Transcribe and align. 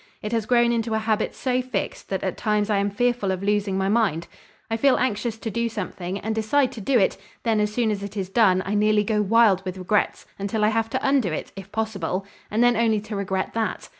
It 0.23 0.31
has 0.31 0.47
grown 0.47 0.71
into 0.71 0.95
a 0.95 0.97
habit 0.97 1.35
so 1.35 1.61
fixed 1.61 2.09
that 2.09 2.23
at 2.23 2.35
times 2.35 2.71
I 2.71 2.77
am 2.79 2.89
fearful 2.89 3.29
of 3.29 3.43
losing 3.43 3.77
my 3.77 3.87
mind. 3.87 4.25
I 4.67 4.75
feel 4.75 4.97
anxious 4.97 5.37
to 5.37 5.51
do 5.51 5.69
something 5.69 6.17
and 6.17 6.33
decide 6.33 6.71
to 6.71 6.81
do 6.81 6.97
it, 6.97 7.17
then 7.43 7.59
as 7.59 7.71
soon 7.71 7.91
as 7.91 8.01
it 8.01 8.17
is 8.17 8.27
done, 8.27 8.63
I 8.65 8.73
nearly 8.73 9.03
go 9.03 9.21
wild 9.21 9.63
with 9.63 9.77
regrets 9.77 10.25
until 10.39 10.65
I 10.65 10.69
have 10.69 10.89
to 10.89 11.07
undo 11.07 11.31
it, 11.31 11.51
if 11.55 11.71
possible, 11.71 12.25
and 12.49 12.63
then 12.63 12.75
only 12.75 12.99
to 13.01 13.15
regret 13.15 13.53
that. 13.53 13.89